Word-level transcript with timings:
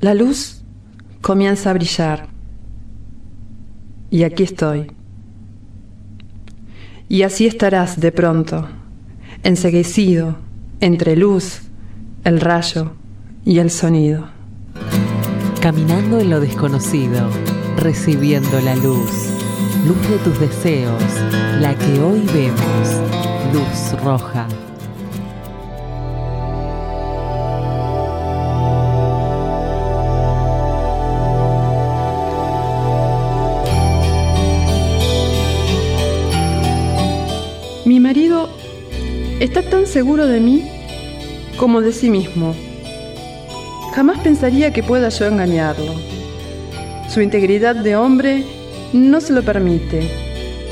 La 0.00 0.14
luz 0.14 0.62
comienza 1.22 1.70
a 1.70 1.72
brillar. 1.72 2.28
Y 4.10 4.22
aquí 4.22 4.44
estoy. 4.44 4.92
Y 7.08 7.22
así 7.22 7.48
estarás 7.48 7.98
de 7.98 8.12
pronto, 8.12 8.68
enseguecido 9.42 10.36
entre 10.78 11.16
luz, 11.16 11.62
el 12.22 12.40
rayo 12.40 12.92
y 13.44 13.58
el 13.58 13.70
sonido. 13.70 14.28
Caminando 15.60 16.20
en 16.20 16.30
lo 16.30 16.38
desconocido, 16.38 17.28
recibiendo 17.76 18.60
la 18.60 18.76
luz, 18.76 19.10
luz 19.84 20.08
de 20.08 20.18
tus 20.18 20.38
deseos, 20.38 21.02
la 21.60 21.74
que 21.74 22.00
hoy 22.00 22.20
vemos, 22.32 23.52
luz 23.52 24.00
roja. 24.04 24.46
Seguro 39.88 40.26
de 40.26 40.38
mí 40.38 40.70
como 41.56 41.80
de 41.80 41.92
sí 41.92 42.10
mismo. 42.10 42.54
Jamás 43.94 44.18
pensaría 44.20 44.72
que 44.72 44.82
pueda 44.82 45.08
yo 45.08 45.26
engañarlo. 45.26 45.94
Su 47.08 47.22
integridad 47.22 47.74
de 47.74 47.96
hombre 47.96 48.44
no 48.92 49.20
se 49.20 49.32
lo 49.32 49.42
permite. 49.42 50.08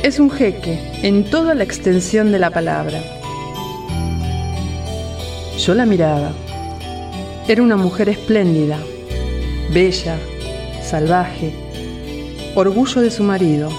Es 0.02 0.20
un 0.20 0.30
jeque 0.30 0.78
en 1.02 1.24
toda 1.24 1.54
la 1.54 1.64
extensión 1.64 2.30
de 2.30 2.38
la 2.38 2.50
palabra. 2.50 3.00
Yo 5.58 5.74
la 5.74 5.86
miraba. 5.86 6.32
Era 7.48 7.62
una 7.62 7.76
mujer 7.76 8.08
espléndida, 8.08 8.78
bella, 9.72 10.18
salvaje, 10.82 11.54
orgullo 12.54 13.00
de 13.00 13.10
su 13.10 13.22
marido, 13.22 13.70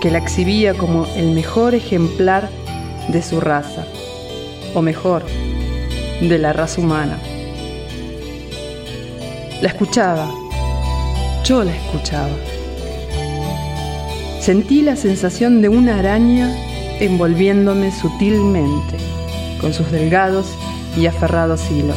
que 0.00 0.10
la 0.10 0.18
exhibía 0.18 0.74
como 0.74 1.06
el 1.14 1.32
mejor 1.32 1.74
ejemplar 1.74 2.48
de 3.08 3.22
su 3.22 3.40
raza, 3.40 3.84
o 4.74 4.82
mejor, 4.82 5.24
de 6.20 6.38
la 6.38 6.52
raza 6.52 6.80
humana. 6.80 7.18
La 9.62 9.68
escuchaba, 9.68 10.30
yo 11.44 11.64
la 11.64 11.74
escuchaba. 11.74 12.36
Sentí 14.40 14.82
la 14.82 14.96
sensación 14.96 15.62
de 15.62 15.68
una 15.68 15.98
araña 15.98 16.54
envolviéndome 17.00 17.92
sutilmente 17.92 18.96
con 19.60 19.72
sus 19.72 19.90
delgados 19.90 20.46
y 20.96 21.06
aferrados 21.06 21.70
hilos. 21.70 21.96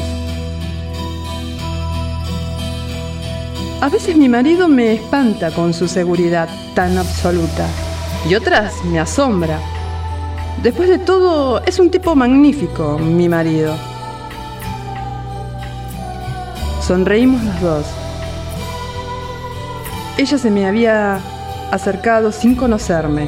A 3.82 3.90
veces 3.90 4.16
mi 4.16 4.30
marido 4.30 4.68
me 4.68 4.94
espanta 4.94 5.50
con 5.52 5.74
su 5.74 5.88
seguridad 5.88 6.48
tan 6.76 6.98
absoluta 6.98 7.68
y 8.30 8.36
otras 8.36 8.84
me 8.86 9.00
asombra 9.00 9.60
Después 10.64 10.90
de 10.90 11.00
todo, 11.00 11.62
es 11.66 11.80
un 11.80 11.90
tipo 11.90 12.16
magnífico, 12.16 13.00
mi 13.00 13.28
marido. 13.28 13.74
Sonreímos 16.82 17.44
los 17.44 17.62
dos. 17.62 17.86
Ella 20.18 20.38
se 20.38 20.52
me 20.52 20.68
había 20.68 21.20
acercado 21.72 22.32
sin 22.32 22.56
conocerme. 22.56 23.28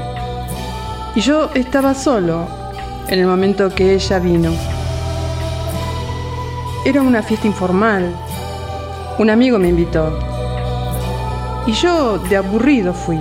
Y 1.15 1.21
yo 1.21 1.49
estaba 1.55 1.95
solo 1.95 2.47
en 3.07 3.19
el 3.19 3.25
momento 3.25 3.69
que 3.69 3.95
ella 3.95 4.19
vino. 4.19 4.52
Era 6.85 7.02
una 7.02 7.23
fiesta 7.23 7.47
informal. 7.47 8.13
Un 9.17 9.30
amigo 9.30 9.58
me 9.58 9.69
invitó. 9.69 10.19
Y 11.65 11.71
yo 11.71 12.19
de 12.19 12.37
aburrido 12.37 12.93
fui 12.93 13.19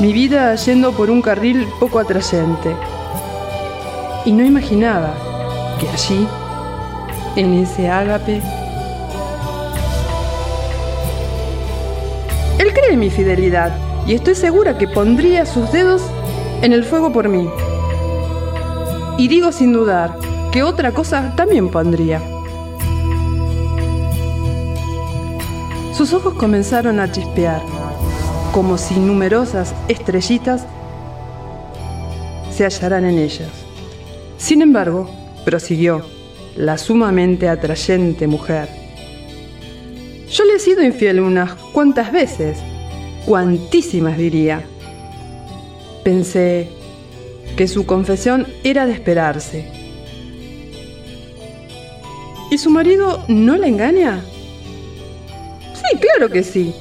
mi 0.00 0.12
vida 0.12 0.54
yendo 0.56 0.92
por 0.92 1.10
un 1.10 1.22
carril 1.22 1.68
poco 1.78 1.98
atrayente. 1.98 2.74
Y 4.24 4.32
no 4.32 4.44
imaginaba 4.44 5.14
que 5.78 5.88
allí, 5.88 6.26
en 7.36 7.54
ese 7.54 7.88
ágape, 7.88 8.40
él 12.58 12.72
cree 12.72 12.92
en 12.92 13.00
mi 13.00 13.10
fidelidad 13.10 13.72
y 14.06 14.14
estoy 14.14 14.34
segura 14.34 14.78
que 14.78 14.88
pondría 14.88 15.46
sus 15.46 15.70
dedos 15.72 16.02
en 16.62 16.72
el 16.72 16.84
fuego 16.84 17.12
por 17.12 17.28
mí. 17.28 17.48
Y 19.16 19.28
digo 19.28 19.52
sin 19.52 19.72
dudar 19.72 20.18
que 20.50 20.62
otra 20.62 20.92
cosa 20.92 21.34
también 21.36 21.68
pondría. 21.68 22.20
Sus 25.92 26.12
ojos 26.12 26.34
comenzaron 26.34 26.98
a 26.98 27.10
chispear 27.10 27.73
como 28.54 28.78
si 28.78 28.94
numerosas 29.00 29.74
estrellitas 29.88 30.64
se 32.56 32.62
hallaran 32.62 33.04
en 33.04 33.18
ellas. 33.18 33.50
Sin 34.38 34.62
embargo, 34.62 35.10
prosiguió 35.44 36.06
la 36.54 36.78
sumamente 36.78 37.48
atrayente 37.48 38.28
mujer. 38.28 38.68
Yo 40.30 40.44
le 40.44 40.54
he 40.54 40.58
sido 40.60 40.84
infiel 40.84 41.18
unas 41.18 41.54
cuantas 41.72 42.12
veces, 42.12 42.58
cuantísimas 43.26 44.16
diría. 44.16 44.62
Pensé 46.04 46.68
que 47.56 47.66
su 47.66 47.86
confesión 47.86 48.46
era 48.62 48.86
de 48.86 48.92
esperarse. 48.92 49.66
¿Y 52.52 52.58
su 52.58 52.70
marido 52.70 53.24
no 53.26 53.56
la 53.56 53.66
engaña? 53.66 54.20
Sí, 55.74 55.98
claro 55.98 56.30
que 56.30 56.44
sí 56.44 56.72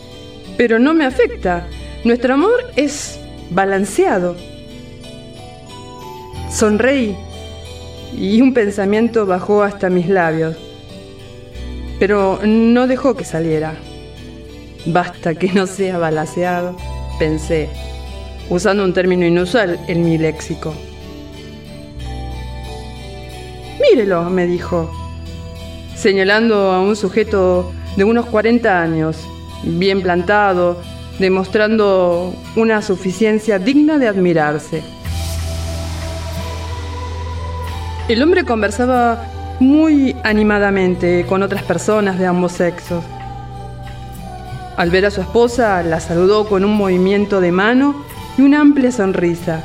pero 0.58 0.80
no 0.80 0.94
me 0.94 1.06
afecta. 1.06 1.68
Nuestro 2.04 2.34
amor 2.34 2.72
es 2.76 3.20
balanceado. 3.50 4.36
Sonreí 6.52 7.16
y 8.18 8.42
un 8.42 8.54
pensamiento 8.54 9.26
bajó 9.26 9.64
hasta 9.64 9.90
mis 9.90 10.08
labios, 10.08 10.56
pero 12.00 12.40
no 12.44 12.88
dejó 12.88 13.16
que 13.16 13.26
saliera. 13.26 13.76
Basta 14.86 15.34
que 15.34 15.52
no 15.54 15.66
sea 15.66 15.98
balanceado, 15.98 16.76
pensé, 17.18 17.70
usando 18.50 18.84
un 18.84 18.94
término 18.94 19.26
inusual 19.26 19.80
en 19.88 20.04
mi 20.04 20.18
léxico. 20.18 20.74
Mírelo, 23.82 24.30
me 24.30 24.46
dijo, 24.46 24.92
señalando 25.96 26.72
a 26.72 26.82
un 26.82 26.96
sujeto 26.96 27.72
de 27.96 28.04
unos 28.04 28.26
40 28.28 28.82
años, 28.82 29.28
bien 29.64 30.02
plantado, 30.02 30.78
demostrando 31.20 32.34
una 32.56 32.82
suficiencia 32.82 33.60
digna 33.60 33.98
de 33.98 34.08
admirarse. 34.08 34.84
El 38.08 38.22
hombre 38.22 38.44
conversaba 38.44 39.26
muy 39.60 40.16
animadamente 40.24 41.26
con 41.26 41.42
otras 41.42 41.64
personas 41.64 42.20
de 42.20 42.26
ambos 42.26 42.52
sexos. 42.52 43.04
Al 44.76 44.90
ver 44.90 45.06
a 45.06 45.12
su 45.12 45.22
esposa, 45.22 45.84
la 45.84 46.00
saludó 46.00 46.48
con 46.48 46.66
un 46.66 46.76
movimiento 46.76 47.40
de 47.40 47.52
mano 47.52 48.04
y 48.38 48.42
una 48.42 48.60
amplia 48.60 48.92
sonrisa. 48.92 49.64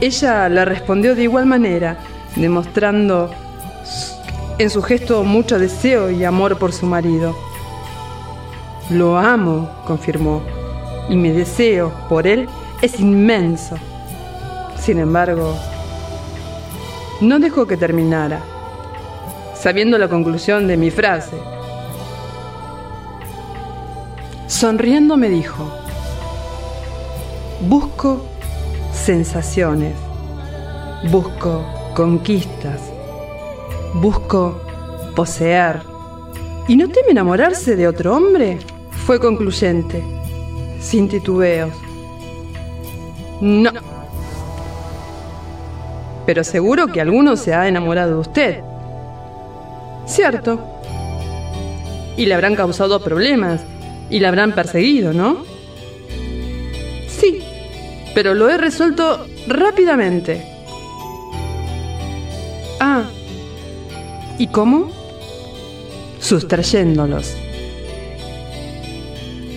Ella 0.00 0.48
la 0.48 0.64
respondió 0.64 1.14
de 1.14 1.24
igual 1.24 1.46
manera, 1.46 1.98
demostrando 2.36 3.30
en 4.58 4.70
su 4.70 4.82
gesto 4.82 5.24
mucho 5.24 5.58
deseo 5.58 6.10
y 6.10 6.24
amor 6.24 6.58
por 6.58 6.72
su 6.72 6.86
marido. 6.86 7.36
Lo 8.90 9.18
amo, 9.18 9.70
confirmó, 9.86 10.42
y 11.08 11.16
mi 11.16 11.30
deseo 11.30 11.92
por 12.08 12.26
él 12.26 12.48
es 12.82 13.00
inmenso. 13.00 13.76
Sin 14.78 14.98
embargo, 14.98 15.56
no 17.22 17.38
dejó 17.38 17.66
que 17.66 17.78
terminara, 17.78 18.40
sabiendo 19.54 19.96
la 19.96 20.08
conclusión 20.08 20.68
de 20.68 20.76
mi 20.76 20.90
frase. 20.90 21.38
Sonriendo 24.46 25.16
me 25.16 25.30
dijo, 25.30 25.66
busco 27.62 28.22
sensaciones, 28.92 29.94
busco 31.10 31.64
conquistas, 31.94 32.82
busco 33.94 34.60
poseer. 35.16 35.80
¿Y 36.68 36.76
no 36.76 36.88
teme 36.88 37.12
enamorarse 37.12 37.76
de 37.76 37.88
otro 37.88 38.16
hombre? 38.16 38.58
Fue 39.04 39.20
concluyente, 39.20 40.02
sin 40.80 41.08
titubeos. 41.08 41.74
No. 43.42 43.70
Pero 46.24 46.42
seguro 46.42 46.86
que 46.86 47.02
alguno 47.02 47.36
se 47.36 47.52
ha 47.52 47.68
enamorado 47.68 48.14
de 48.14 48.20
usted. 48.20 48.64
Cierto. 50.06 50.58
Y 52.16 52.24
le 52.24 52.34
habrán 52.34 52.56
causado 52.56 53.02
problemas 53.04 53.60
y 54.08 54.20
la 54.20 54.28
habrán 54.28 54.54
perseguido, 54.54 55.12
¿no? 55.12 55.44
Sí, 57.06 57.42
pero 58.14 58.32
lo 58.32 58.48
he 58.48 58.56
resuelto 58.56 59.26
rápidamente. 59.46 60.46
Ah, 62.80 63.02
¿y 64.38 64.46
cómo? 64.46 64.90
Sustrayéndolos 66.20 67.43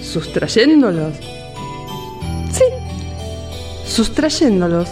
sustrayéndolos. 0.07 1.15
Sí, 2.51 2.63
sustrayéndolos, 3.86 4.89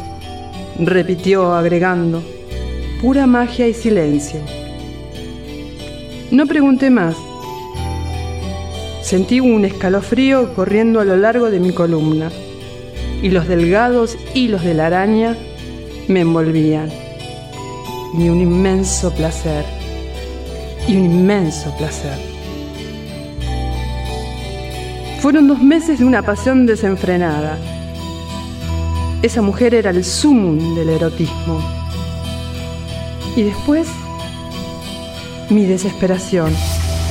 repitió 0.80 1.54
agregando, 1.54 2.22
pura 3.02 3.26
magia 3.26 3.68
y 3.68 3.74
silencio. 3.74 4.42
No 6.32 6.46
pregunté 6.46 6.90
más. 6.90 7.16
Sentí 9.02 9.40
un 9.40 9.66
escalofrío 9.66 10.54
corriendo 10.56 11.00
a 11.00 11.06
lo 11.06 11.16
largo 11.16 11.52
de 11.52 11.60
mi 11.60 11.72
columna 11.72 12.32
y 13.22 13.30
los 13.30 13.48
delgados 13.48 14.18
hilos 14.34 14.64
de 14.64 14.74
la 14.74 14.88
araña 14.88 15.38
me 16.08 16.22
envolvían. 16.22 16.90
Y 18.18 18.30
un 18.30 18.42
inmenso 18.42 19.14
placer, 19.14 19.66
y 20.88 20.96
un 20.96 21.06
inmenso 21.06 21.76
placer. 21.78 22.35
Fueron 25.26 25.48
dos 25.48 25.60
meses 25.60 25.98
de 25.98 26.06
una 26.06 26.22
pasión 26.22 26.68
desenfrenada. 26.68 27.58
Esa 29.24 29.42
mujer 29.42 29.74
era 29.74 29.90
el 29.90 30.06
sumum 30.06 30.76
del 30.76 30.90
erotismo. 30.90 31.60
Y 33.36 33.42
después, 33.42 33.88
mi 35.50 35.66
desesperación 35.66 36.54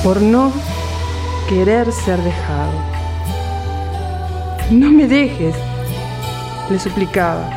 por 0.01 0.21
no 0.21 0.53
querer 1.49 1.91
ser 1.91 2.17
dejado. 2.21 2.71
No 4.71 4.91
me 4.91 5.09
dejes, 5.09 5.53
le 6.69 6.79
suplicaba. 6.79 7.49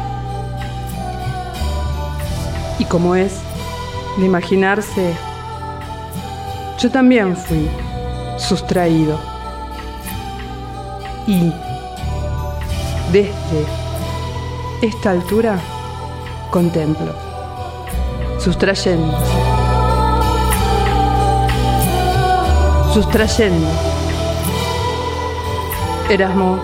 Y 2.81 2.85
como 2.85 3.15
es 3.15 3.39
de 4.19 4.27
imaginarse, 4.27 5.15
yo 6.81 6.91
también 6.91 7.37
fui 7.37 7.71
sustraído. 8.39 9.38
Y 11.29 11.53
desde 13.13 13.67
esta 14.81 15.11
altura 15.11 15.59
contemplo, 16.51 17.13
sustrayendo, 18.39 19.15
sustrayendo. 22.95 23.69
Erasmo 26.09 26.61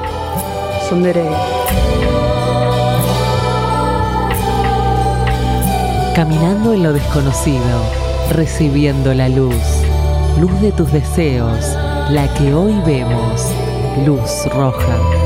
Sonderey. 0.89 1.29
Caminando 6.15 6.73
en 6.73 6.85
lo 6.85 6.95
desconocido, 6.95 7.83
recibiendo 8.31 9.13
la 9.13 9.29
luz, 9.29 9.55
luz 10.41 10.59
de 10.63 10.73
tus 10.73 10.91
deseos, 10.91 11.77
la 12.09 12.33
que 12.33 12.55
hoy 12.55 12.73
vemos. 12.87 13.54
Blues 13.95 14.47
Roja. 14.47 15.24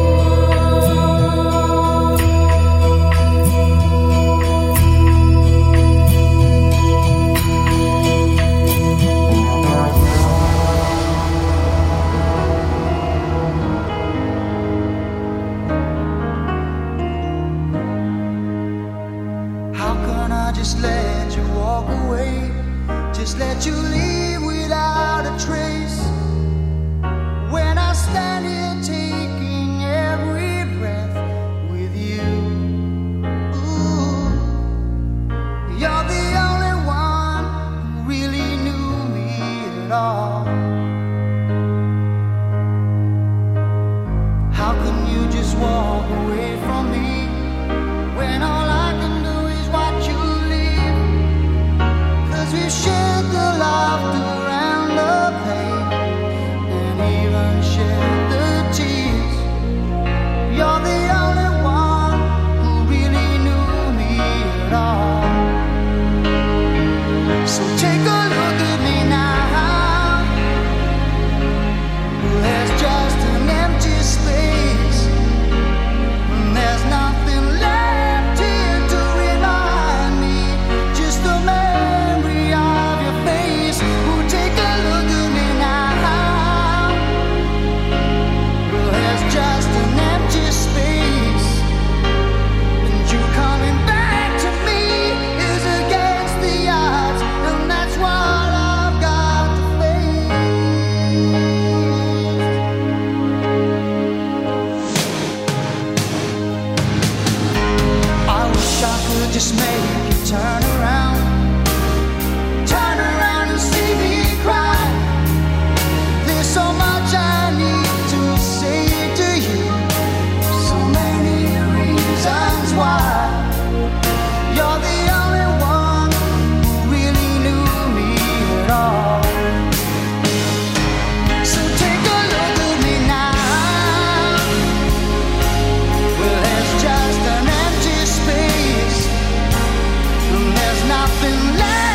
nothing 140.88 141.56
left 141.58 141.87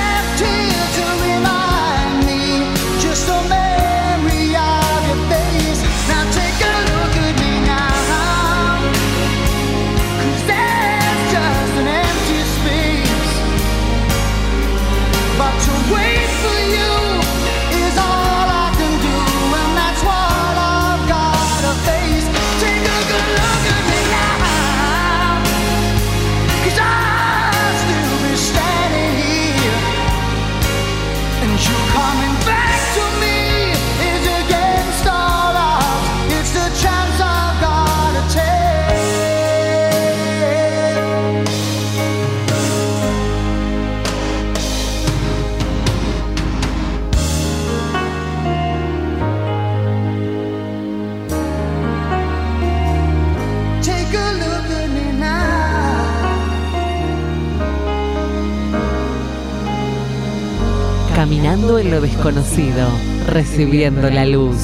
Caminando 61.24 61.80
en 61.80 61.89
lo 61.89 62.01
desconocido, 62.01 62.86
recibiendo 63.30 64.10
la 64.10 64.25
luz, 64.25 64.58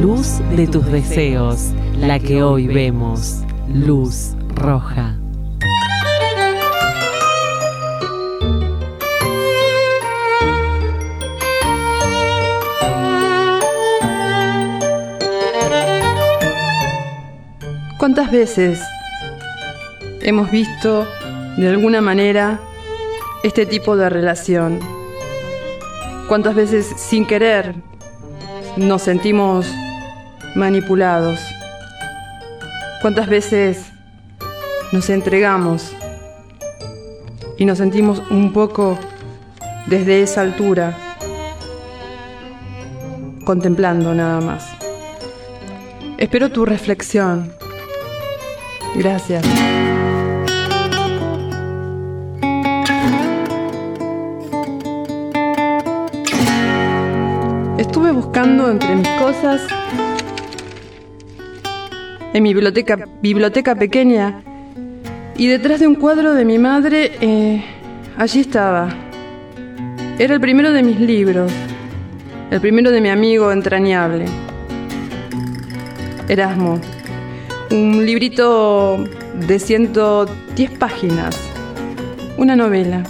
luz 0.00 0.38
de 0.56 0.68
tus 0.68 0.86
deseos, 0.86 1.72
la 1.96 2.20
que 2.20 2.40
hoy 2.40 2.68
vemos, 2.68 3.40
luz 3.74 4.36
roja. 4.54 5.18
¿Cuántas 17.98 18.30
veces 18.30 18.78
hemos 20.20 20.48
visto, 20.52 21.08
de 21.56 21.68
alguna 21.68 22.00
manera, 22.00 22.60
este 23.42 23.66
tipo 23.66 23.96
de 23.96 24.08
relación? 24.08 24.97
¿Cuántas 26.28 26.54
veces 26.54 26.92
sin 26.96 27.26
querer 27.26 27.74
nos 28.76 29.00
sentimos 29.00 29.66
manipulados? 30.54 31.40
¿Cuántas 33.00 33.28
veces 33.28 33.86
nos 34.92 35.08
entregamos 35.08 35.90
y 37.56 37.64
nos 37.64 37.78
sentimos 37.78 38.22
un 38.30 38.52
poco 38.52 38.98
desde 39.86 40.20
esa 40.20 40.42
altura, 40.42 40.94
contemplando 43.46 44.14
nada 44.14 44.42
más? 44.42 44.68
Espero 46.18 46.50
tu 46.50 46.66
reflexión. 46.66 47.54
Gracias. 48.96 49.46
Entre 58.38 58.94
mis 58.94 59.08
cosas 59.18 59.66
en 62.32 62.40
mi 62.40 62.54
biblioteca, 62.54 62.96
biblioteca 63.20 63.74
pequeña 63.74 64.42
y 65.36 65.48
detrás 65.48 65.80
de 65.80 65.88
un 65.88 65.96
cuadro 65.96 66.34
de 66.34 66.44
mi 66.44 66.56
madre, 66.56 67.10
eh, 67.20 67.64
allí 68.16 68.40
estaba. 68.40 68.90
Era 70.20 70.34
el 70.34 70.40
primero 70.40 70.70
de 70.70 70.84
mis 70.84 71.00
libros, 71.00 71.50
el 72.52 72.60
primero 72.60 72.92
de 72.92 73.00
mi 73.00 73.08
amigo 73.08 73.50
entrañable, 73.50 74.26
Erasmo 76.28 76.80
un 77.72 78.06
librito 78.06 79.04
de 79.48 79.58
110 79.58 80.78
páginas, 80.78 81.36
una 82.36 82.54
novela, 82.54 83.02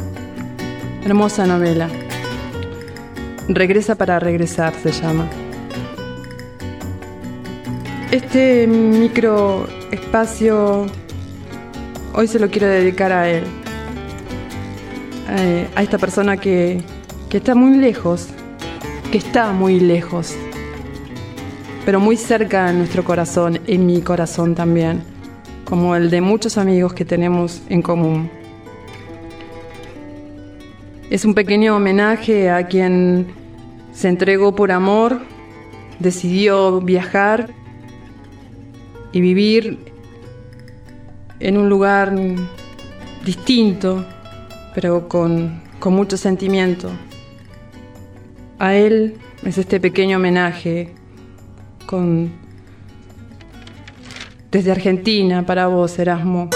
hermosa 1.04 1.46
novela. 1.46 1.90
Regresa 3.48 3.94
para 3.94 4.18
regresar 4.18 4.74
se 4.74 4.92
llama. 4.92 5.28
Este 8.10 8.66
micro 8.66 9.66
espacio 9.90 10.86
hoy 12.14 12.26
se 12.26 12.38
lo 12.38 12.48
quiero 12.48 12.66
dedicar 12.66 13.12
a 13.12 13.28
él, 13.28 13.44
eh, 15.30 15.68
a 15.74 15.82
esta 15.82 15.98
persona 15.98 16.36
que, 16.36 16.82
que 17.28 17.38
está 17.38 17.54
muy 17.54 17.76
lejos, 17.76 18.28
que 19.10 19.18
está 19.18 19.52
muy 19.52 19.80
lejos 19.80 20.34
pero 21.88 22.00
muy 22.00 22.18
cerca 22.18 22.68
en 22.68 22.80
nuestro 22.80 23.02
corazón, 23.02 23.60
en 23.66 23.86
mi 23.86 24.02
corazón 24.02 24.54
también, 24.54 25.02
como 25.64 25.96
el 25.96 26.10
de 26.10 26.20
muchos 26.20 26.58
amigos 26.58 26.92
que 26.92 27.06
tenemos 27.06 27.62
en 27.70 27.80
común. 27.80 28.30
Es 31.10 31.24
un 31.24 31.32
pequeño 31.32 31.74
homenaje 31.74 32.50
a 32.50 32.66
quien 32.66 33.28
se 33.92 34.08
entregó 34.08 34.54
por 34.54 34.70
amor, 34.70 35.20
decidió 35.98 36.82
viajar 36.82 37.48
y 39.12 39.22
vivir 39.22 39.78
en 41.40 41.56
un 41.56 41.70
lugar 41.70 42.14
distinto, 43.24 44.04
pero 44.74 45.08
con, 45.08 45.62
con 45.80 45.94
mucho 45.94 46.18
sentimiento. 46.18 46.90
A 48.58 48.74
él 48.74 49.16
es 49.44 49.56
este 49.56 49.80
pequeño 49.80 50.18
homenaje 50.18 50.94
con 51.86 52.30
desde 54.50 54.72
Argentina 54.72 55.44
para 55.46 55.68
vos, 55.68 55.98
Erasmo. 55.98 56.50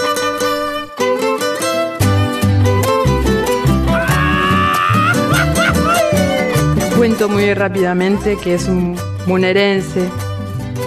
Cuento 7.03 7.27
muy 7.27 7.53
rápidamente 7.53 8.37
que 8.37 8.53
es 8.53 8.69
un 8.69 8.95
bonaerense, 9.27 10.07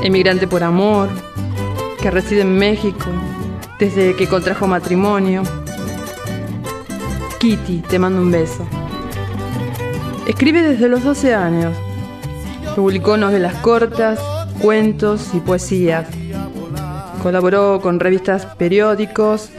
emigrante 0.02 0.48
por 0.48 0.64
amor, 0.64 1.10
que 2.00 2.10
reside 2.10 2.40
en 2.40 2.56
México 2.56 3.04
desde 3.78 4.16
que 4.16 4.26
contrajo 4.26 4.66
matrimonio. 4.66 5.42
Kitty, 7.38 7.80
te 7.80 7.98
mando 7.98 8.22
un 8.22 8.30
beso. 8.30 8.66
Escribe 10.26 10.62
desde 10.62 10.88
los 10.88 11.04
12 11.04 11.34
años. 11.34 11.76
Publicó 12.74 13.18
novelas 13.18 13.56
cortas, 13.56 14.18
cuentos 14.62 15.34
y 15.34 15.40
poesías. 15.40 16.08
Colaboró 17.22 17.82
con 17.82 18.00
revistas, 18.00 18.46
periódicos 18.46 19.50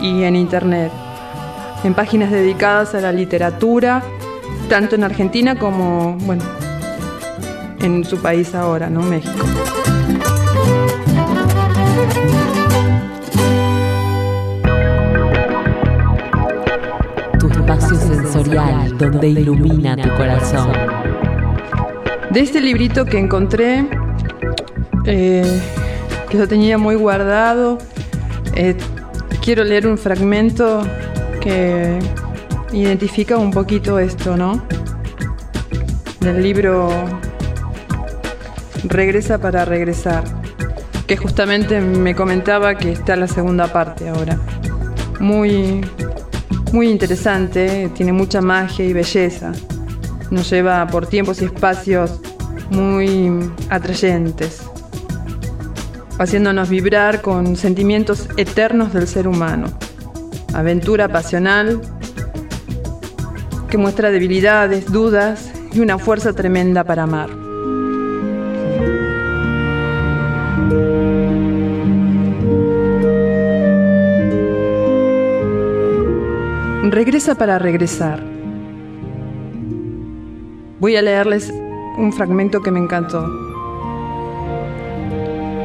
y 0.00 0.24
en 0.24 0.34
internet, 0.34 0.90
en 1.84 1.94
páginas 1.94 2.32
dedicadas 2.32 2.96
a 2.96 3.00
la 3.00 3.12
literatura, 3.12 4.02
tanto 4.68 4.94
en 4.96 5.04
Argentina 5.04 5.56
como, 5.56 6.16
bueno, 6.22 6.42
en 7.80 8.04
su 8.04 8.18
país 8.18 8.54
ahora, 8.54 8.90
¿no? 8.90 9.02
México. 9.02 9.46
Tu 17.38 17.48
espacio 17.48 17.96
sensorial 17.96 18.98
donde 18.98 19.28
ilumina 19.28 19.96
tu 19.96 20.08
corazón. 20.16 20.72
De 22.30 22.40
este 22.40 22.60
librito 22.60 23.04
que 23.04 23.18
encontré, 23.18 23.86
eh, 25.04 25.60
que 26.28 26.38
lo 26.38 26.48
tenía 26.48 26.76
muy 26.76 26.96
guardado. 26.96 27.78
Eh, 28.54 28.76
quiero 29.42 29.64
leer 29.64 29.86
un 29.86 29.96
fragmento 29.96 30.82
que 31.40 31.98
identifica 32.72 33.36
un 33.36 33.50
poquito 33.50 33.98
esto, 33.98 34.36
¿no? 34.36 34.62
Del 36.20 36.42
libro 36.42 36.88
Regresa 38.84 39.38
para 39.38 39.64
regresar, 39.64 40.24
que 41.06 41.16
justamente 41.16 41.80
me 41.80 42.14
comentaba 42.14 42.76
que 42.76 42.92
está 42.92 43.16
la 43.16 43.26
segunda 43.26 43.72
parte 43.72 44.08
ahora. 44.08 44.38
Muy, 45.18 45.80
muy 46.72 46.88
interesante, 46.88 47.90
tiene 47.94 48.12
mucha 48.12 48.40
magia 48.40 48.84
y 48.84 48.92
belleza. 48.92 49.52
Nos 50.30 50.50
lleva 50.50 50.86
por 50.86 51.06
tiempos 51.06 51.42
y 51.42 51.46
espacios 51.46 52.20
muy 52.70 53.30
atrayentes 53.70 54.62
haciéndonos 56.18 56.68
vibrar 56.68 57.20
con 57.20 57.56
sentimientos 57.56 58.28
eternos 58.36 58.92
del 58.92 59.06
ser 59.06 59.28
humano. 59.28 59.66
Aventura 60.54 61.08
pasional 61.08 61.80
que 63.68 63.78
muestra 63.78 64.10
debilidades, 64.10 64.90
dudas 64.90 65.52
y 65.72 65.80
una 65.80 65.98
fuerza 65.98 66.32
tremenda 66.32 66.84
para 66.84 67.02
amar. 67.04 67.30
Regresa 76.90 77.34
para 77.34 77.58
regresar. 77.58 78.22
Voy 80.80 80.96
a 80.96 81.02
leerles 81.02 81.52
un 81.98 82.12
fragmento 82.12 82.62
que 82.62 82.70
me 82.70 82.78
encantó. 82.78 83.26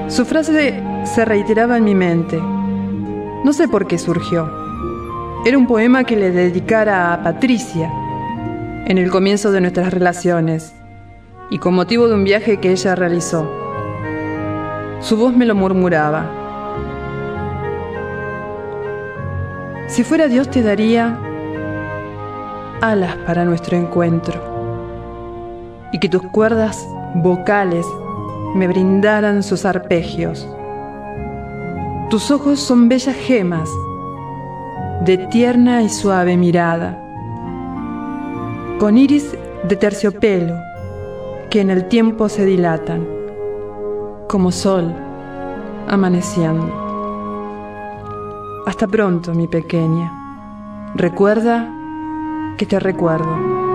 Su 0.07 0.25
frase 0.25 0.83
se 1.05 1.25
reiteraba 1.25 1.77
en 1.77 1.83
mi 1.83 1.95
mente. 1.95 2.37
No 2.37 3.53
sé 3.53 3.67
por 3.67 3.87
qué 3.87 3.97
surgió. 3.97 4.60
Era 5.43 5.57
un 5.57 5.65
poema 5.65 6.03
que 6.03 6.15
le 6.15 6.29
dedicara 6.29 7.11
a 7.11 7.23
Patricia 7.23 7.91
en 8.85 8.99
el 8.99 9.09
comienzo 9.09 9.51
de 9.51 9.59
nuestras 9.59 9.91
relaciones 9.91 10.71
y 11.49 11.57
con 11.57 11.73
motivo 11.73 12.07
de 12.07 12.13
un 12.13 12.23
viaje 12.23 12.57
que 12.57 12.69
ella 12.69 12.93
realizó. 12.93 13.51
Su 14.99 15.17
voz 15.17 15.35
me 15.35 15.47
lo 15.47 15.55
murmuraba. 15.55 16.29
Si 19.87 20.03
fuera 20.03 20.27
Dios 20.27 20.47
te 20.51 20.61
daría 20.61 21.17
alas 22.81 23.15
para 23.25 23.43
nuestro 23.43 23.75
encuentro 23.75 24.39
y 25.91 25.97
que 25.97 26.07
tus 26.07 26.21
cuerdas 26.21 26.87
vocales 27.15 27.87
me 28.53 28.67
brindaran 28.67 29.41
sus 29.41 29.65
arpegios. 29.65 30.47
Tus 32.11 32.29
ojos 32.29 32.59
son 32.59 32.87
bellas 32.89 33.15
gemas 33.15 33.67
de 35.01 35.17
tierna 35.17 35.81
y 35.81 35.89
suave 35.89 36.37
mirada, 36.37 36.95
con 38.79 38.99
iris 38.99 39.35
de 39.67 39.75
terciopelo 39.75 40.53
que 41.49 41.59
en 41.59 41.71
el 41.71 41.87
tiempo 41.87 42.29
se 42.29 42.45
dilatan, 42.45 43.07
como 44.29 44.51
sol 44.51 44.93
amaneciendo. 45.87 46.71
Hasta 48.67 48.87
pronto, 48.87 49.33
mi 49.33 49.47
pequeña. 49.47 50.91
Recuerda 50.93 51.67
que 52.57 52.67
te 52.67 52.79
recuerdo. 52.79 53.70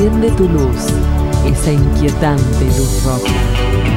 Enciende 0.00 0.30
tu 0.30 0.48
luz. 0.48 0.86
Esa 1.44 1.72
inquietante 1.72 2.64
luz 2.64 3.04
roja. 3.04 3.89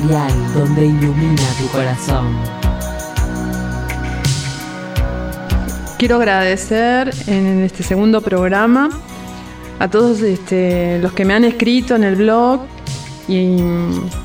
Donde 0.00 0.86
ilumina 0.86 1.42
tu 1.58 1.68
corazón. 1.68 2.26
Quiero 5.98 6.16
agradecer 6.16 7.14
en 7.28 7.62
este 7.62 7.84
segundo 7.84 8.20
programa 8.20 8.90
a 9.78 9.88
todos 9.88 10.20
este, 10.22 10.98
los 10.98 11.12
que 11.12 11.24
me 11.24 11.34
han 11.34 11.44
escrito 11.44 11.94
en 11.94 12.02
el 12.02 12.16
blog 12.16 12.62
y 13.28 13.58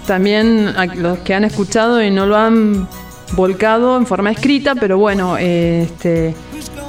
también 0.08 0.69
a 0.75 0.88
los 0.88 1.19
que 1.19 1.36
han 1.36 1.43
escuchado 1.43 2.01
y 2.01 2.10
no 2.10 2.25
lo 2.25 2.36
han 2.36 2.88
volcado 3.34 3.95
en 3.97 4.08
forma 4.08 4.32
escrita, 4.32 4.73
pero 4.73 4.97
bueno, 4.97 5.38
este, 5.38 6.34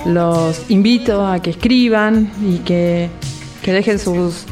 los 0.06 0.70
invito 0.70 1.26
a 1.26 1.40
que 1.40 1.50
escriban 1.50 2.32
y 2.42 2.58
que 2.60 3.10
dejen 3.62 3.98
sus, 3.98 4.46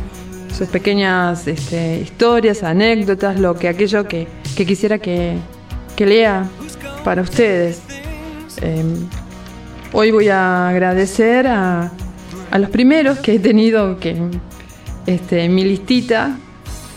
sus 0.59 0.69
pequeñas 0.69 1.47
este, 1.47 2.01
historias, 2.01 2.65
anécdotas, 2.65 3.39
lo 3.39 3.55
que 3.55 3.69
aquello 3.69 4.09
que, 4.09 4.27
que 4.57 4.67
quisiera 4.67 4.99
que, 4.99 5.37
que 5.97 6.05
lea 6.05 6.49
para 7.05 7.23
ustedes. 7.23 7.81
Em, 8.61 9.09
Hoy 9.91 10.11
voy 10.11 10.29
a 10.29 10.69
agradecer 10.69 11.47
a, 11.47 11.91
a 12.51 12.59
los 12.59 12.69
primeros 12.69 13.19
que 13.21 13.37
he 13.37 13.39
tenido 13.39 13.99
que 13.99 14.17
este, 15.07 15.49
mi 15.49 15.65
listita, 15.65 16.37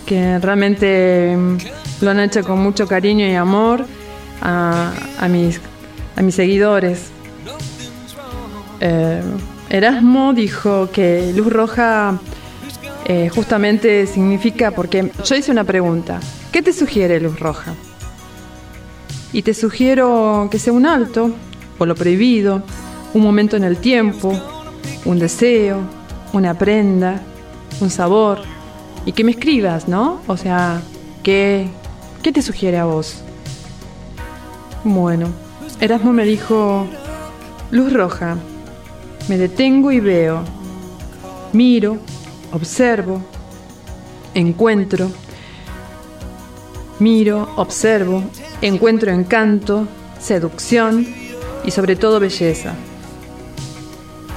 que 0.06 0.38
realmente 0.39 1.38
mm, 1.38 1.58
lo 2.02 2.12
han 2.12 2.19
hecho 2.19 2.43
con 2.43 2.60
mucho 2.60 2.88
cariño 2.88 3.26
y 3.26 3.36
amor, 3.36 3.86
a, 4.41 4.91
a 5.19 5.28
mis, 5.30 5.62
a 6.17 6.21
mis 6.21 6.36
seguidores. 6.36 7.12
Eh, 8.82 9.21
Erasmo 9.69 10.34
dijo 10.34 10.89
que 10.91 11.32
luz 11.34 11.47
roja 11.47 12.19
eh, 13.06 13.30
justamente 13.30 14.06
significa, 14.08 14.72
porque 14.72 15.12
yo 15.24 15.36
hice 15.36 15.52
una 15.52 15.64
pregunta, 15.64 16.20
¿qué 16.52 16.62
te 16.62 16.74
sugiere 16.74 17.20
luz 17.20 17.40
roja? 17.40 17.74
Y 19.34 19.42
te 19.42 19.54
sugiero 19.54 20.48
que 20.52 20.60
sea 20.60 20.74
un 20.74 20.86
alto, 20.86 21.32
o 21.78 21.86
lo 21.86 21.96
prohibido, 21.96 22.64
un 23.14 23.24
momento 23.24 23.58
en 23.58 23.64
el 23.64 23.78
tiempo, 23.78 24.34
un 25.06 25.20
deseo, 25.20 25.80
una 26.34 26.54
prenda, 26.58 27.22
un 27.80 27.90
sabor, 27.90 28.40
y 29.06 29.14
que 29.14 29.24
me 29.24 29.32
escribas, 29.32 29.88
¿no? 29.88 30.22
O 30.28 30.38
sea, 30.38 30.82
¿qué, 31.24 31.68
qué 32.22 32.32
te 32.32 32.42
sugiere 32.42 32.78
a 32.78 32.86
vos? 32.86 33.24
Bueno, 34.84 35.28
Erasmo 35.80 36.14
me 36.14 36.26
dijo, 36.26 36.86
luz 37.72 37.92
roja, 37.92 38.38
me 39.28 39.38
detengo 39.38 39.92
y 39.92 40.00
veo, 40.00 40.44
miro, 41.54 41.98
observo, 42.52 43.22
encuentro, 44.34 45.10
miro, 47.00 47.50
observo, 47.56 48.24
encuentro 48.62 49.12
encanto, 49.12 49.88
seducción 50.20 51.08
y 51.66 51.72
sobre 51.72 51.96
todo 51.96 52.20
belleza. 52.20 52.74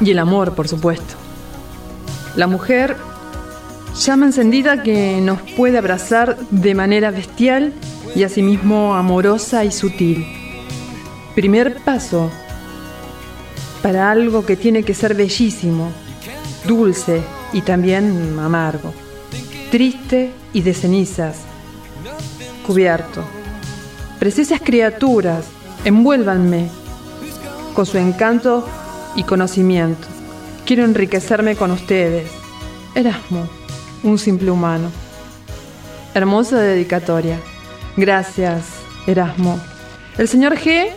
Y 0.00 0.10
el 0.10 0.18
amor, 0.18 0.54
por 0.54 0.68
supuesto. 0.68 1.14
La 2.36 2.46
mujer, 2.46 2.96
llama 3.94 4.26
encendida 4.26 4.82
que 4.82 5.20
nos 5.20 5.40
puede 5.52 5.78
abrazar 5.78 6.36
de 6.50 6.74
manera 6.74 7.10
bestial 7.10 7.72
y 8.16 8.24
asimismo 8.24 8.94
amorosa 8.94 9.64
y 9.64 9.70
sutil. 9.70 10.26
Primer 11.34 11.76
paso 11.82 12.30
para 13.82 14.10
algo 14.10 14.46
que 14.46 14.56
tiene 14.56 14.82
que 14.82 14.94
ser 14.94 15.14
bellísimo, 15.14 15.90
dulce 16.66 17.22
y 17.54 17.62
también 17.62 18.36
amargo, 18.38 18.92
triste 19.70 20.32
y 20.52 20.60
de 20.60 20.74
cenizas, 20.74 21.38
cubierto. 22.66 23.24
Preciosas 24.18 24.60
criaturas, 24.60 25.46
envuélvanme 25.84 26.68
con 27.74 27.86
su 27.86 27.96
encanto 27.96 28.68
y 29.14 29.22
conocimiento. 29.22 30.06
Quiero 30.66 30.84
enriquecerme 30.84 31.54
con 31.54 31.70
ustedes. 31.70 32.28
Erasmo, 32.94 33.48
un 34.02 34.18
simple 34.18 34.50
humano. 34.50 34.90
Hermosa 36.12 36.58
dedicatoria. 36.58 37.38
Gracias, 37.96 38.64
Erasmo. 39.06 39.60
El 40.18 40.26
señor 40.26 40.56
G 40.56 40.88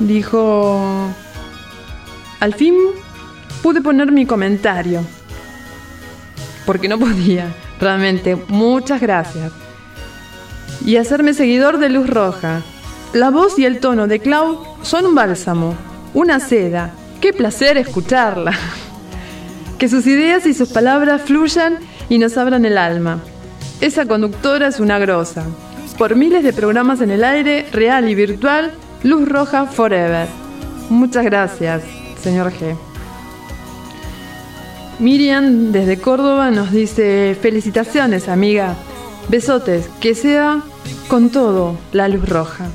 dijo, 0.00 1.08
al 2.40 2.54
fin 2.54 2.74
pude 3.62 3.80
poner 3.80 4.10
mi 4.10 4.26
comentario. 4.26 5.02
Porque 6.66 6.88
no 6.88 6.98
podía, 6.98 7.54
realmente. 7.80 8.36
Muchas 8.48 9.00
gracias. 9.00 9.52
Y 10.84 10.96
hacerme 10.96 11.32
seguidor 11.32 11.78
de 11.78 11.88
Luz 11.88 12.08
Roja. 12.08 12.62
La 13.12 13.30
voz 13.30 13.58
y 13.58 13.64
el 13.64 13.80
tono 13.80 14.08
de 14.08 14.18
Clau 14.20 14.58
son 14.82 15.06
un 15.06 15.14
bálsamo, 15.14 15.74
una 16.12 16.40
seda. 16.40 16.92
Qué 17.20 17.32
placer 17.32 17.78
escucharla. 17.78 18.52
Que 19.78 19.90
sus 19.90 20.06
ideas 20.06 20.46
y 20.46 20.54
sus 20.54 20.70
palabras 20.70 21.20
fluyan 21.20 21.80
y 22.08 22.16
nos 22.16 22.38
abran 22.38 22.64
el 22.64 22.78
alma. 22.78 23.20
Esa 23.82 24.06
conductora 24.06 24.68
es 24.68 24.80
una 24.80 24.98
grosa. 24.98 25.44
Por 25.98 26.16
miles 26.16 26.42
de 26.42 26.54
programas 26.54 27.02
en 27.02 27.10
el 27.10 27.22
aire, 27.22 27.66
real 27.72 28.08
y 28.08 28.14
virtual, 28.14 28.72
Luz 29.02 29.28
Roja 29.28 29.66
Forever. 29.66 30.28
Muchas 30.88 31.24
gracias, 31.24 31.82
señor 32.22 32.52
G. 32.52 32.85
Miriam 34.98 35.72
desde 35.72 35.98
Córdoba 35.98 36.50
nos 36.50 36.72
dice, 36.72 37.36
felicitaciones 37.40 38.28
amiga, 38.28 38.76
besotes, 39.28 39.90
que 40.00 40.14
sea 40.14 40.62
con 41.08 41.30
todo 41.30 41.76
la 41.92 42.08
luz 42.08 42.26
roja. 42.28 42.66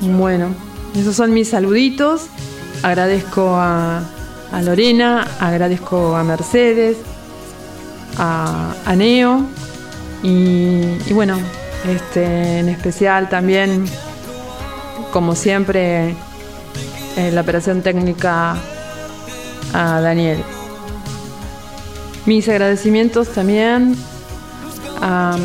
Bueno, 0.00 0.48
esos 0.96 1.14
son 1.14 1.32
mis 1.32 1.48
saluditos. 1.48 2.26
Agradezco 2.82 3.54
a, 3.56 4.02
Lorena, 4.62 5.26
agradezco 5.40 6.16
a 6.16 6.24
Mercedes, 6.24 6.96
a, 8.18 8.94
Neo 8.96 9.42
y, 10.22 10.82
y 11.06 11.12
bueno, 11.12 11.38
este, 11.88 12.58
en 12.58 12.68
especial 12.68 13.28
también, 13.28 13.84
como 15.12 15.34
siempre, 15.34 16.14
en 17.16 17.34
la 17.34 17.40
operación 17.40 17.82
técnica 17.82 18.56
a 19.72 20.00
Daniel. 20.00 20.53
Mis 22.26 22.48
agradecimientos 22.48 23.28
también 23.28 23.94
a 25.02 25.36
um, 25.36 25.42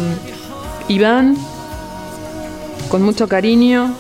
Iván, 0.88 1.38
con 2.89 3.02
mucho 3.04 3.28
cariño. 3.28 3.94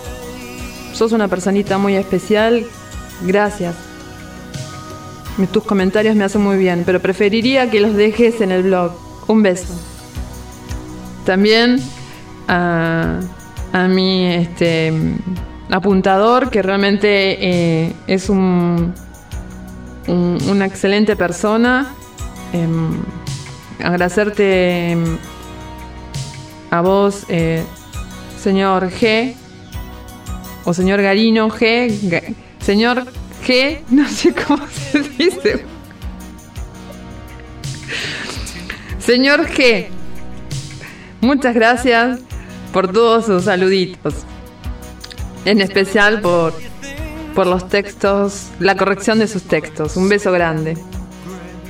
Sos 0.93 1.11
una 1.11 1.27
personita 1.27 1.77
muy 1.77 1.95
especial. 1.95 2.65
Gracias. 3.25 3.75
Tus 5.51 5.63
comentarios 5.63 6.15
me 6.15 6.23
hacen 6.23 6.41
muy 6.41 6.57
bien, 6.57 6.83
pero 6.85 6.99
preferiría 7.01 7.69
que 7.69 7.79
los 7.79 7.95
dejes 7.95 8.41
en 8.41 8.51
el 8.51 8.63
blog. 8.63 8.91
Un 9.27 9.43
beso. 9.43 9.73
También 11.25 11.81
a, 12.47 13.19
a 13.71 13.87
mi 13.87 14.25
este, 14.25 14.91
apuntador, 15.69 16.49
que 16.49 16.61
realmente 16.61 17.37
eh, 17.87 17.93
es 18.07 18.29
un, 18.29 18.93
un- 20.07 20.37
una 20.49 20.65
excelente 20.65 21.15
persona. 21.15 21.93
Em, 22.53 22.91
agradecerte 23.83 24.43
em, 24.91 25.17
a 26.71 26.81
vos, 26.81 27.25
eh, 27.29 27.63
señor 28.41 28.89
G, 28.91 29.35
o 30.65 30.73
señor 30.73 31.01
Garino 31.01 31.49
G, 31.49 31.87
Ga- 32.09 32.33
señor 32.59 33.05
G, 33.45 33.79
no 33.89 34.07
sé 34.07 34.33
cómo 34.33 34.65
se 34.67 34.99
dice. 35.01 35.65
Señor 38.99 39.47
G, 39.47 39.87
muchas 41.21 41.55
gracias 41.55 42.19
por 42.71 42.91
todos 42.91 43.25
sus 43.25 43.45
saluditos. 43.45 44.13
En 45.45 45.61
especial 45.61 46.21
por, 46.21 46.53
por 47.33 47.47
los 47.47 47.67
textos, 47.69 48.49
la 48.59 48.75
corrección 48.75 49.17
de 49.19 49.27
sus 49.27 49.43
textos. 49.43 49.95
Un 49.97 50.09
beso 50.09 50.31
grande. 50.31 50.77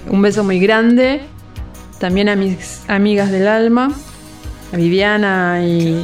Un 0.10 0.22
beso 0.24 0.44
muy 0.44 0.60
grande. 0.60 1.22
También 2.00 2.30
a 2.30 2.36
mis 2.36 2.82
amigas 2.88 3.30
del 3.30 3.48
alma, 3.48 3.92
a 4.74 4.78
Viviana 4.78 5.62
y, 5.64 6.04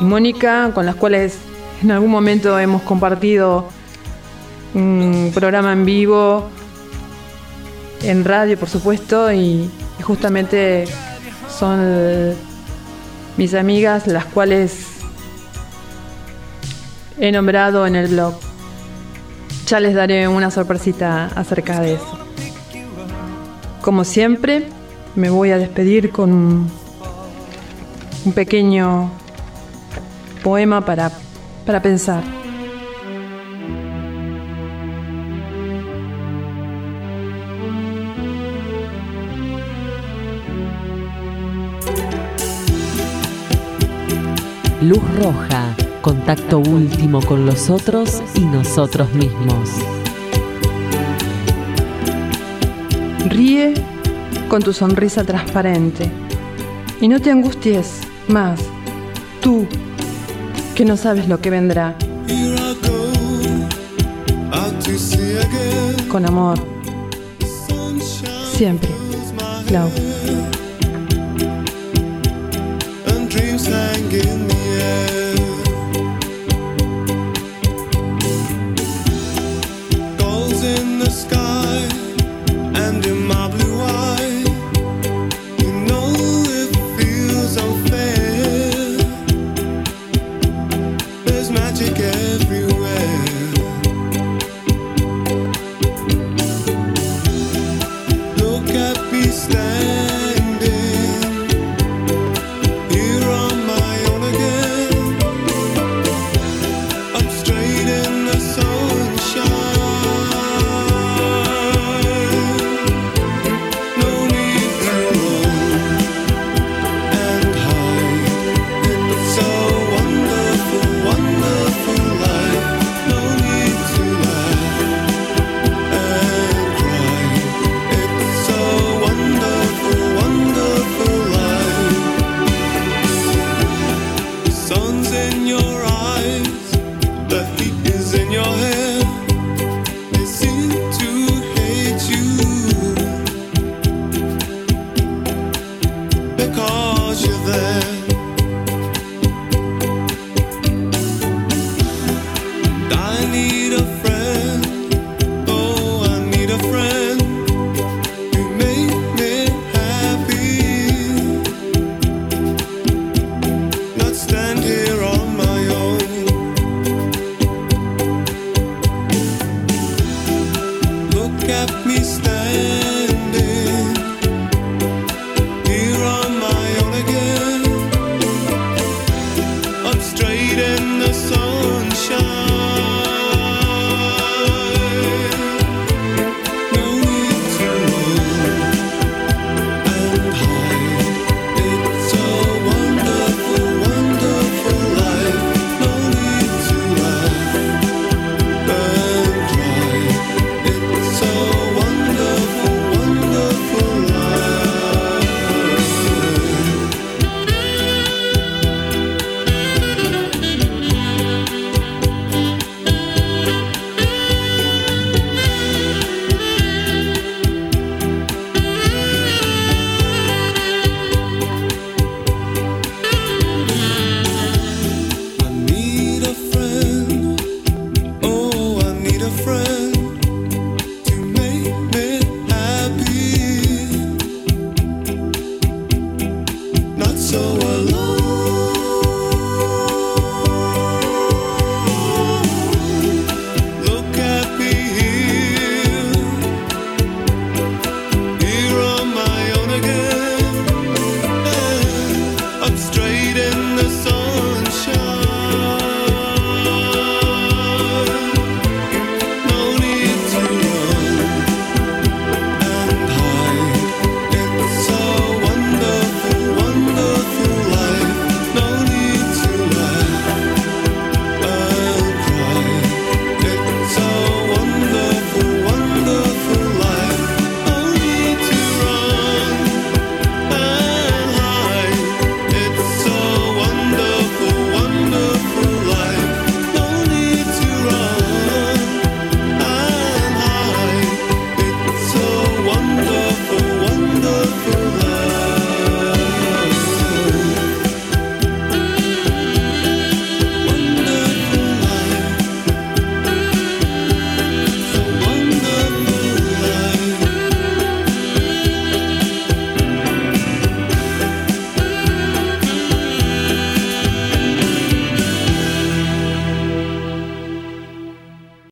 Mónica, 0.00 0.70
con 0.74 0.86
las 0.86 0.94
cuales 0.94 1.38
en 1.82 1.90
algún 1.90 2.10
momento 2.10 2.58
hemos 2.58 2.82
compartido 2.82 3.68
un 4.74 5.32
programa 5.34 5.72
en 5.72 5.84
vivo, 5.84 6.48
en 8.02 8.24
radio 8.24 8.58
por 8.58 8.68
supuesto, 8.68 9.32
y, 9.32 9.70
justamente 10.02 10.84
son 11.48 12.34
mis 13.36 13.54
amigas 13.54 14.08
las 14.08 14.24
cuales 14.24 14.86
he 17.18 17.30
nombrado 17.30 17.86
en 17.86 17.96
el 17.96 18.08
blog. 18.08 18.34
Ya 19.66 19.80
les 19.80 19.94
daré 19.94 20.26
una 20.28 20.50
sorpresita 20.50 21.26
acerca 21.34 21.80
de 21.80 21.94
eso. 21.94 22.21
Como 23.82 24.04
siempre, 24.04 24.68
me 25.16 25.28
voy 25.28 25.50
a 25.50 25.58
despedir 25.58 26.10
con 26.10 26.32
un, 26.32 26.70
pequeño 28.32 29.10
poema 30.44 30.84
para, 30.84 31.10
para 31.66 31.82
pensar. 31.82 32.22
Luz 44.80 45.02
roja, 45.16 45.74
contacto 46.00 46.60
último 46.60 47.20
con 47.20 47.46
los 47.46 47.68
otros 47.68 48.22
y 48.36 48.42
nosotros 48.42 49.12
mismos. 49.12 50.01
Ríe 53.28 53.74
con 54.48 54.62
tu 54.62 54.72
sonrisa 54.72 55.24
transparente 55.24 56.10
y 57.00 57.08
no 57.08 57.20
te 57.20 57.30
angusties 57.30 58.00
más, 58.28 58.60
tú 59.40 59.66
que 60.74 60.84
no 60.84 60.96
sabes 60.96 61.28
lo 61.28 61.40
que 61.40 61.50
vendrá. 61.50 61.96
Con 66.08 66.26
amor, 66.26 66.58
siempre. 68.54 68.90
Clau. 69.66 69.88